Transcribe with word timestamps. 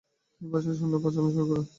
তিনি 0.31 0.47
ভারতবর্ষে 0.51 0.79
শূন্যের 0.79 1.01
প্রচলন 1.03 1.29
করেন। 1.49 1.65